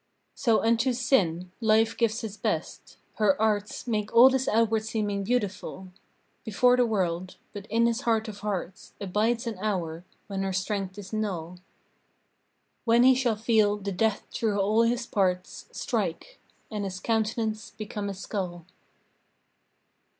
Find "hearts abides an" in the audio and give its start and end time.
8.39-9.59